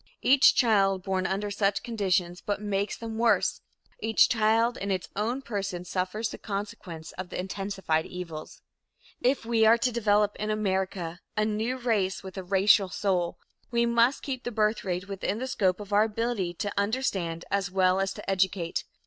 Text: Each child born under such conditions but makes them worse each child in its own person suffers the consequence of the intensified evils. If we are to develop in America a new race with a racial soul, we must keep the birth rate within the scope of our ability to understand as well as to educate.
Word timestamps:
Each 0.23 0.55
child 0.55 1.03
born 1.03 1.27
under 1.27 1.51
such 1.51 1.83
conditions 1.83 2.41
but 2.43 2.59
makes 2.59 2.97
them 2.97 3.19
worse 3.19 3.61
each 3.99 4.29
child 4.29 4.75
in 4.75 4.89
its 4.89 5.07
own 5.15 5.43
person 5.43 5.85
suffers 5.85 6.29
the 6.29 6.39
consequence 6.39 7.11
of 7.19 7.29
the 7.29 7.39
intensified 7.39 8.07
evils. 8.07 8.63
If 9.21 9.45
we 9.45 9.63
are 9.63 9.77
to 9.77 9.91
develop 9.91 10.35
in 10.37 10.49
America 10.49 11.19
a 11.37 11.45
new 11.45 11.77
race 11.77 12.23
with 12.23 12.35
a 12.35 12.43
racial 12.43 12.89
soul, 12.89 13.37
we 13.69 13.85
must 13.85 14.23
keep 14.23 14.43
the 14.43 14.49
birth 14.49 14.83
rate 14.83 15.07
within 15.07 15.37
the 15.37 15.45
scope 15.45 15.79
of 15.79 15.93
our 15.93 16.05
ability 16.05 16.55
to 16.55 16.73
understand 16.79 17.45
as 17.51 17.69
well 17.69 17.99
as 17.99 18.11
to 18.13 18.27
educate. 18.27 18.83